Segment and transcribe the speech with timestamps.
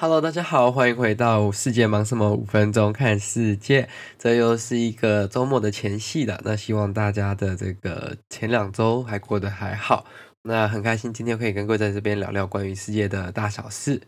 [0.00, 2.32] Hello，大家好，欢迎回到世界忙什么？
[2.32, 3.88] 五分钟看世界。
[4.16, 6.40] 这又是一个周末的前戏了。
[6.44, 10.06] 那希望大家的这个前两周还过得还好。
[10.44, 14.00] 那很开心今天可以跟各位在这边聊聊关于世界的大小事。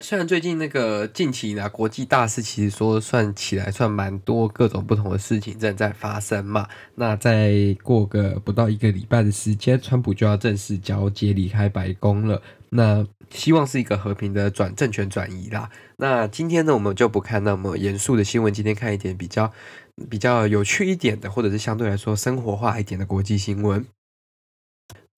[0.00, 6.66] 虽然最近那个近期呢，国际大事其实说算起来算蛮多，各种不同的事情正在发生嘛。
[6.94, 12.40] 那再过个不到一个礼拜的时间，川普就要正式交接离开白宫了。
[12.70, 15.70] 那希望是一个和平的转政权转移啦。
[15.96, 19.52] 那今天呢，我们就不看那么严肃的新闻，今天看一点比较
[20.08, 23.86] 比较有趣一点的，或者是相对来说生活化一点的国际新闻。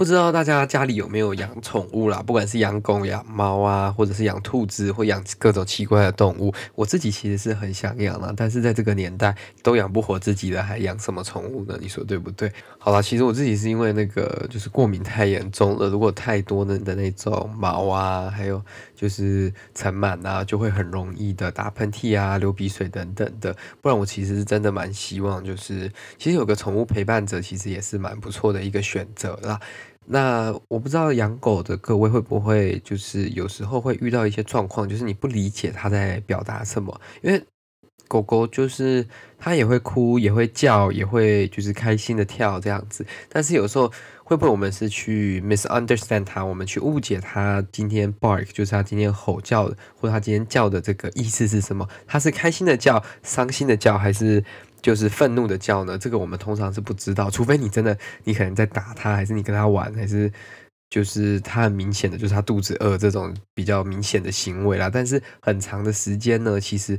[0.00, 2.22] 不知道大家家里有没有养宠物啦？
[2.22, 6.54] 不管是养狗、养猫啊，或者是养兔子，或养各种奇怪的动物。
[6.74, 11.76] 我自己其实是很想养啦，但是在这个年代都养不活自己的，还养什么宠物呢？
[11.78, 12.50] 你说对不对？
[12.80, 18.65] 好啦，其实我自己是因为那个就是过敏太严重了，如果太多的的那种毛啊，还有
[18.96, 23.54] 就是尘螨啊，就会很容易的打喷嚏啊、流鼻水等等的。
[23.82, 29.60] 不然我其实是真的蛮希望，就是其实有个宠物陪伴者，其实也是蛮不错的一个选择啦。
[30.12, 37.40] 那我不知道养狗的各位会不会就是有时候会遇到一些状况，就是你不理解它在表达什么，因为
[38.08, 39.06] 狗狗就是
[39.38, 43.06] 它也会哭，也会叫，也会就是开心的跳这样子。
[43.28, 43.92] 但是有时候
[44.24, 51.88] 会不会我们是去 misunderstand 它，我们去误解它今天 bark 就是它今天吼叫的，或者它今天叫的这个意思是什么？
[52.08, 54.42] 它是开心的叫，伤心的叫，还是？
[54.82, 60.32] 就是愤怒的叫呢，这个我们通常是不知道，除非你真的，你可能在打它，还是你跟它玩，还是
[60.88, 64.91] 就是它很明显的就是它肚子饿这种比较明显的行为啦。
[64.92, 66.98] 但是很长的时间呢，其实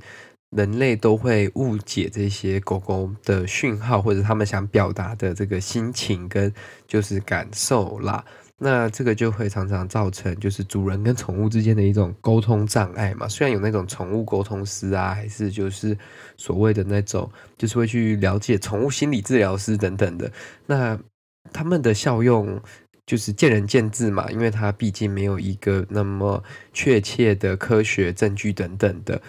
[0.56, 6.54] 人类都会误解这些狗狗的讯号，或者他们想表达的这个心情跟
[6.88, 8.24] 就是感受啦。
[8.64, 13.28] 那这个就会常常造成就是主人跟宠物之间的一种沟通障碍嘛。
[13.28, 15.98] 虽然有那种宠物沟通师啊，还是就是
[16.38, 17.28] 所谓的那种，
[17.58, 20.32] 就是会去了解宠物心理治疗师等等的。
[20.68, 21.00] 那
[21.52, 22.62] 他们的效用
[23.08, 29.20] 就是见仁见智嘛，因为它毕竟没有一个那么确切的科学证据等等的。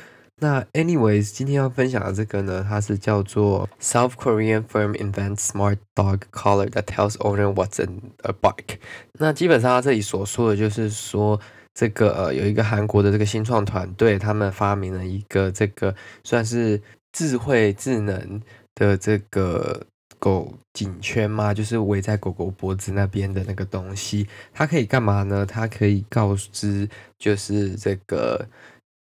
[0.42, 8.32] 那 anyways，今天要分享的这个呢，它是叫做 South Korean firm invents smart dog collar that tells owner what's in a
[8.32, 8.78] bike。
[9.20, 11.40] 那基本上它这里所说的就是说，
[11.72, 15.94] 这个呃有一个韩国的这个新创团队，他们发明了一个这个
[16.24, 16.82] 算是
[17.12, 18.42] 智慧智能
[18.74, 19.86] 的这个
[20.18, 25.46] 狗颈圈嘛，就是围在狗狗脖子那边的那个东西，它可以干嘛呢？
[25.46, 28.44] 它可以告知就是这个。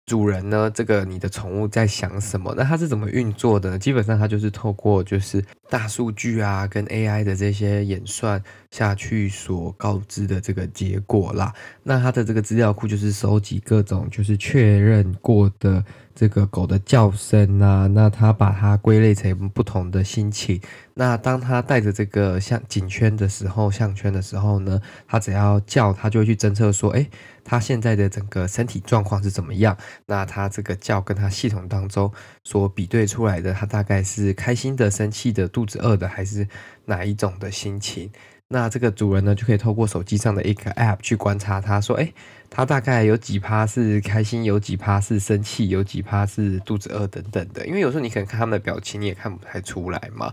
[0.06, 0.70] 主人呢？
[0.70, 2.54] 这个你的宠物在想什么？
[2.56, 3.80] 那它是怎么运作的呢？
[3.80, 11.52] 基本上它就是透过就是大数据啊，跟 AI 的这些演算下去所告知的这个结果啦。
[11.82, 15.84] 那它的这个资料库就是收集各种就是确认过的。
[16.16, 20.60] 这个狗的叫声啊，那它把它归类成不同的心情。
[20.94, 27.10] 那当它带着这个像颈圈的时候，项圈的时候呢，它只要叫，它就会去侦测说，诶，
[27.44, 29.76] 它现在的整个身体状况是怎么样？
[30.06, 32.10] 那它这个叫跟它系统当中
[32.46, 36.48] 所比对出来的，它大概是开心的、生气的、肚子饿的，还是
[36.86, 38.10] 哪一种的心情？
[38.48, 42.14] 那这个主人呢，就可以透过手机上的一个 App 去观察他，说，诶，
[42.48, 47.66] 他大概有几趴是开心，有几趴是生气，有几趴是肚子饿等等的。
[47.66, 50.32] 因为有时候你可能看他们的表情，你也看不太出来嘛。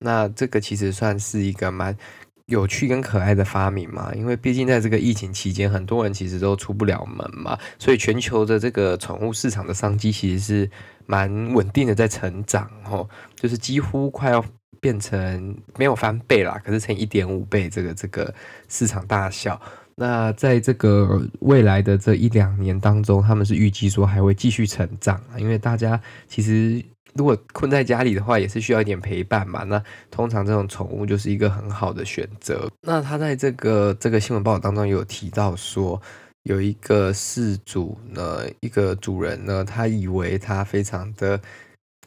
[0.00, 1.96] 那这个其实算是一个蛮
[2.46, 4.12] 有趣跟可爱的发明嘛。
[4.12, 10.70] 因为毕竟在这个疫情期间，很多人其实都出不了门嘛，所以全球的这个宠物市场的商机其实是
[11.06, 14.44] 蛮稳定的在成长哦，就是几乎快要。
[14.82, 18.34] 变成没有翻倍啦，可是乘一点五倍这个这个
[18.68, 19.58] 市场大小。
[19.94, 26.84] 那在这个未来的这一两年当中，他们是预计说还会继续成长啊，因为大家其实
[27.14, 29.62] 如果困在家里的话，也是需要一点陪伴嘛。
[29.62, 32.68] 那通常这种宠物就是一个很好的选择。
[32.80, 36.02] 那他在这个这个新闻报道当中有提到说，
[36.42, 41.40] 有一个事主呢，一个主人呢，他以为他非常的。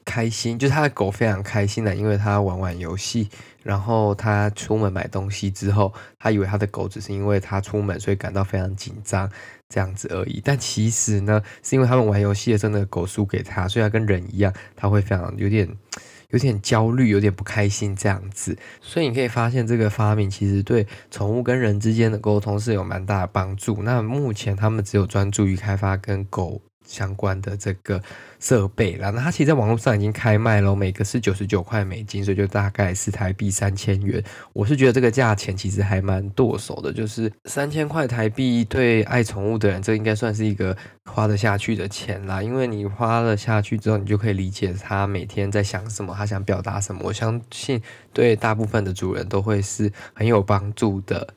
[0.06, 3.28] 开心，就是他的狗非常开心的，因为他玩玩游戏，
[3.64, 9.30] 然后他出门买东西之后，他以为他的狗只是因为他出门所以感到非常紧张
[9.68, 10.40] 这样子而已。
[10.46, 15.68] 但其实呢，是因为他们玩游戏的时候，那个狗输给他，所以他跟人一样，他会非常有点
[16.30, 18.58] 有点焦虑，有点不开心这样子。
[18.82, 23.82] 所以你可以发现，这个发明其实对宠物跟人之间的沟通是有蛮大的帮助。
[23.84, 26.62] 那目前他们只有专注于开发跟狗。
[26.86, 28.02] 相关的这个
[28.40, 34.24] 设备啦，那它其实在网络上已经开卖了，每个是九十九块美金，所以就大概是台币三千元。
[34.54, 42.42] 我是觉得这个价钱其实还蛮剁手的，就是三千块台币对爱宠物的人，这应该算是一个花得下去的钱啦。
[42.42, 47.02] 因为你花了下去之后，你就可以理解他每天在想什么，他想表达什么。
[47.04, 47.82] 我相信
[48.14, 51.36] 对大部分的主人都会是很有帮助的。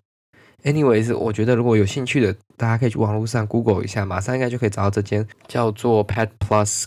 [0.64, 6.87] Anyways，我觉得如果有兴趣的，大家可以去网络上 Google 一下，马上应该就可以找到这间叫做 Pet Plus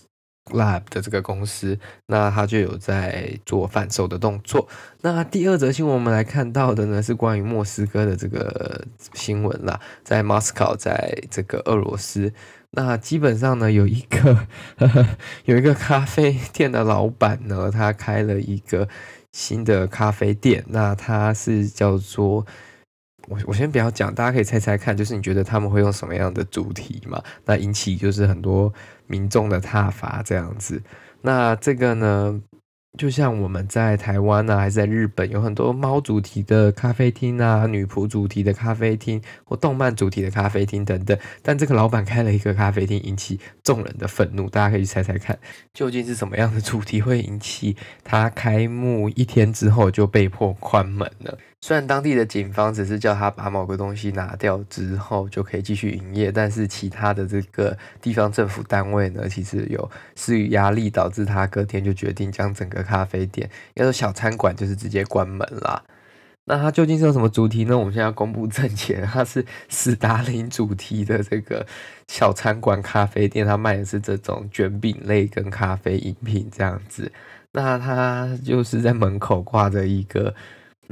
[0.52, 1.80] Lab 的这个公司。
[2.08, 4.68] 那它就有在做贩售的动作。
[5.00, 12.34] 那第二则新闻我们来看到的呢，是关于莫斯科的这个新闻啦，在 Moscow，在这个俄罗斯。
[12.72, 14.48] 那基本上呢，有一个
[14.78, 15.08] 呵呵
[15.46, 18.90] 有一个咖啡店的老板呢，他开了一个
[19.32, 20.66] 新的咖啡店。
[20.68, 22.46] 那他是叫做。
[23.28, 27.22] 我我先不要讲，大家可以猜猜看，就是你觉得他们会用什么样的主题嘛？
[27.46, 28.74] 那引起就是很多
[29.08, 30.82] 民众的挞伐这样子。
[31.22, 32.42] 那这个呢，
[32.98, 41.18] 就像我们在台湾啊，还是在日本，有很多猫主题的咖啡厅啊，女仆主题的咖啡厅，或动漫主题的咖啡厅等等。
[41.44, 44.50] 但这个老板开了一个咖啡厅，引起众人的愤怒。
[44.50, 45.38] 大家可以去猜猜看，
[45.74, 51.38] 究竟是什么样的主题会引起他开幕一天之后就被迫关门了？
[51.64, 65.84] 虽然当地的警方只是叫他把某个东西拿掉之后就可以继续营业，但是其他的这个地方政府单位呢，其实有施予压力，导致他隔天就决定将整个咖啡店，要说小餐馆就是直接关门啦。
[66.46, 67.78] 那它究竟是有什么主题呢？
[67.78, 71.64] 我们现在要公布正解，它是史达林主题的这个
[72.08, 77.12] 小餐馆咖啡店，它卖的是这种卷饼类跟咖啡饮品这样子。
[77.52, 80.34] 那它就是在门口挂着一个。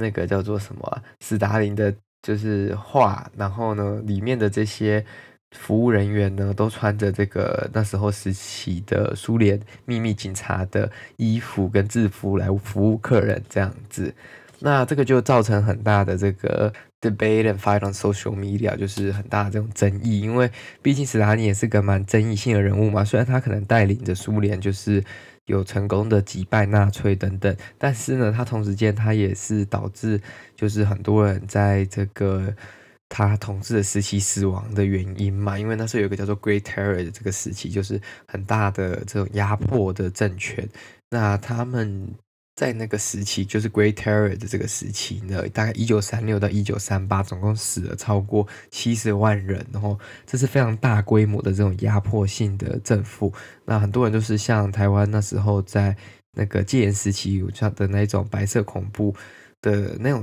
[0.00, 1.02] 那个叫做什么啊？
[1.20, 5.04] 斯大林的，就是画，然后呢，里面的这些
[5.52, 14.12] 服务人员呢，都穿着这个那时候时期的苏联秘密警察的衣服跟制服来服务客人，这样子。
[14.58, 20.50] 那这个就造成很大的这个 debate and fight on social media，就是很大的这种争议，因为
[20.82, 25.04] 毕竟斯大林也是个蛮争议性的人物嘛，虽然他可能带领着苏联就是。
[25.50, 30.20] 有成功的击败纳粹等等，但是呢，他同时间他也是导致
[30.56, 32.54] 就是很多人在这个
[33.08, 40.66] 他统治的时期死亡的原因嘛，因为那时候有个叫做 Great Terror 的这个时期，就是很大的这种压迫的政权，
[41.10, 42.14] 那他们。
[42.60, 53.32] 在那个时期，就是 Great Terror 的这个时期呢，大概一九三六到一九三八，总共死了超过七十万人，然后这是非常大规模的这种压迫性的政府。
[53.64, 55.96] 那很多人都是像台湾那时候在
[56.36, 59.16] 那个戒严时期有这样的那种白色恐怖
[59.62, 60.22] 的那种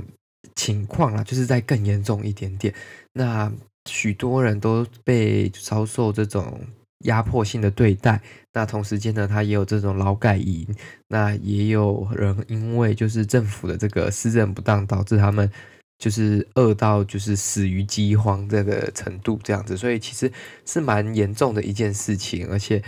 [0.54, 2.72] 情况啊，就是在更严重一点点。
[3.14, 3.52] 那
[3.90, 6.60] 许多人都被遭受这种。
[7.04, 8.20] 压迫性的对待，
[8.52, 10.66] 那同时间呢，他也有这种劳改营，
[11.08, 15.50] 那也有人因为就是政府的这个施政不当，导致他们
[15.98, 20.32] 就是饿到就是死于饥荒这个程度这样子，所以其实
[20.66, 22.82] 是蛮严重的一件事情，而且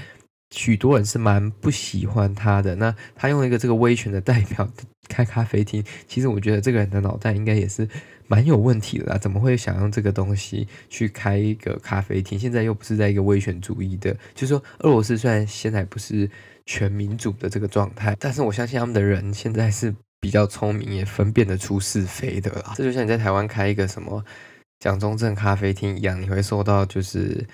[0.54, 2.74] 许多人是蛮不喜欢他的。
[2.76, 4.68] 那他用一个这个威权的代表
[5.08, 7.88] 开咖啡厅，其实我觉得这个人的脑袋应该也是。
[8.30, 12.38] 蛮有问题的啦，怎么会想用这个东西去开一个咖啡厅？
[12.38, 16.30] 现在又不是在一个威权主义的，就是说俄罗斯虽然现在不是
[16.64, 22.74] 全民主的这个状态，但是我相信他们的人现在是比较聪明，也分辨得出是非的啦。
[22.76, 24.24] 这就像你在台湾开一个什么
[24.78, 27.44] 蒋中正咖啡厅一样，你会受到就是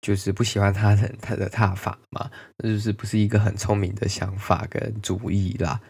[0.00, 5.80] 就是不喜欢他的他的踏法嘛，那就是不是一个很聪明的想法跟主意啦。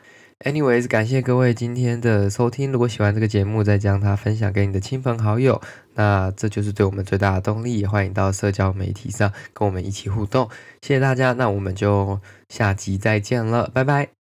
[0.41, 2.71] Anyways，感谢各位今天的收听。
[2.71, 5.61] 如果喜欢这个节目，再将它分享给你的亲朋好友，
[5.95, 7.79] 那这就是对我们最大的动力。
[7.79, 10.51] 也欢迎到社交媒体上跟我们一起互动。
[10.83, 14.24] 谢谢大家，那我们就下集再见了，拜拜。